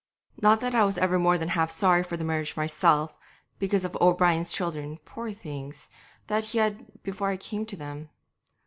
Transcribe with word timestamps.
'Not 0.41 0.61
that 0.61 0.73
I 0.73 0.79
ever 0.79 1.19
was 1.19 1.21
more 1.23 1.37
than 1.37 1.49
half 1.49 1.69
sorry 1.69 2.01
for 2.01 2.17
the 2.17 2.23
marriage 2.23 2.57
myself, 2.57 3.19
because 3.59 3.85
of 3.85 3.95
O'Brien's 4.01 4.49
children, 4.49 4.97
poor 5.05 5.31
things, 5.31 5.91
that 6.25 6.43
he 6.45 6.57
had 6.57 6.87
before 7.03 7.27
I 7.29 7.37
came 7.37 7.67
to 7.67 7.77
them. 7.77 8.09